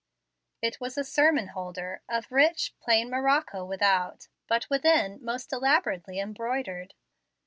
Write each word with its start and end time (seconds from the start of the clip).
It 0.63 0.81
was 0.81 0.97
a 0.97 1.03
sermon 1.03 1.49
holder, 1.49 2.01
of 2.09 2.31
rich, 2.31 2.73
plain 2.79 3.07
morocco 3.11 3.63
without, 3.63 4.29
but 4.47 4.67
within, 4.67 5.23
most 5.23 5.53
elaborately 5.53 6.19
embroidered. 6.19 6.95